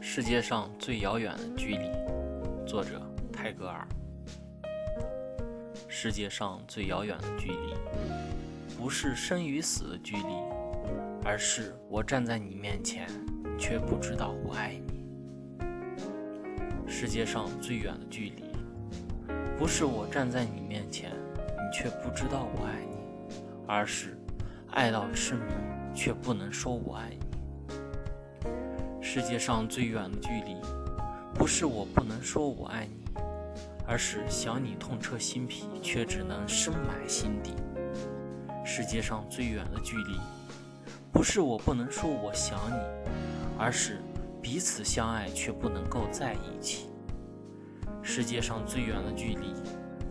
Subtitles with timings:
[0.00, 1.90] 世界上最遥远的距离，
[2.66, 3.86] 作者泰戈尔。
[5.88, 7.74] 世界上最遥远的距离，
[8.78, 10.22] 不是生与死的距离，
[11.22, 13.06] 而是我站在你面前，
[13.58, 15.04] 却不知道我爱你。
[16.86, 18.44] 世界上最远的距离，
[19.58, 22.96] 不是我站在你面前，你却不知道我爱你，
[23.66, 24.18] 而是
[24.72, 25.42] 爱到痴迷，
[25.94, 27.18] 却不能说我爱你。
[29.02, 30.56] 世界上最远的距离，
[31.34, 33.04] 不是我不能说我爱你，
[33.86, 37.54] 而是想你痛彻心脾，却只能深埋心底。
[38.64, 40.18] 世界上最远的距离，
[41.12, 42.76] 不是我不能说我想你，
[43.58, 44.00] 而是
[44.40, 46.88] 彼此相爱却不能够在一起。
[48.02, 49.52] 世界上最远的距离，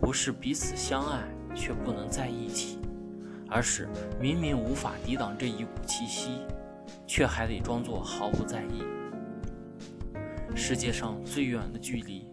[0.00, 1.22] 不是彼此相爱
[1.52, 2.78] 却不能在一起，
[3.52, 3.88] 而是
[4.18, 6.40] 明明无法抵挡这一股气息。
[7.06, 8.82] 却还得装作毫不在意。
[10.56, 12.26] 世界上最远的距离，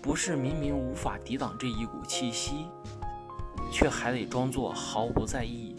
[0.00, 2.66] 不是明明无法抵挡这一股气息，
[3.70, 5.76] 却还得装作毫不在意，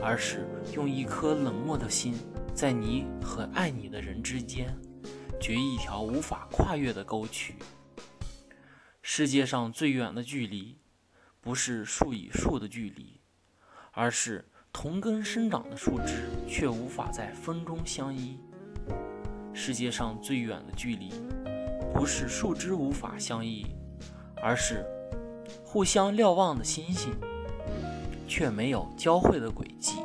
[0.00, 2.14] 而是用一颗冷漠的心，
[2.54, 4.72] 在你和爱你的人之间，
[5.40, 7.56] 掘一条无法跨越的沟渠。
[9.02, 10.78] 世界上最远的距离，
[11.40, 13.20] 不是树与树的距离，
[13.94, 14.44] 而是。
[14.76, 18.36] 同根生长的树枝，却无法在风中相依。
[19.52, 21.12] 世界上最远的距离，
[21.94, 23.64] 不是树枝无法相依，
[24.42, 24.84] 而是
[25.64, 27.12] 互相瞭望的星星，
[28.26, 29.98] 却没有交汇的轨迹。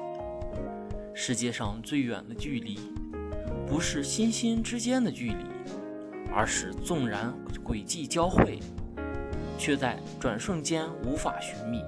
[1.15, 2.93] 世界上最远的距离，
[3.65, 5.45] 不是星星之间的距离，
[6.31, 8.59] 而是纵然轨迹交汇，
[9.57, 11.83] 却在转瞬间无法寻觅。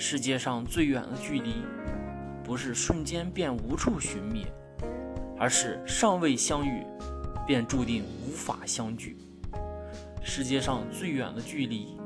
[0.00, 1.56] 世界上最远的距离，
[2.44, 4.46] 不是瞬间便无处寻觅，
[5.36, 6.86] 而是尚未相遇，
[7.44, 9.16] 便注定无法相聚。
[10.22, 11.98] 世界上最远的距离，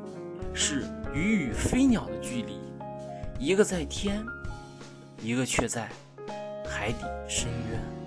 [0.55, 2.59] 是鱼与飞鸟的距离，
[3.39, 4.25] 一个在天，
[5.23, 5.91] 一个却在
[6.67, 8.02] 海底深渊。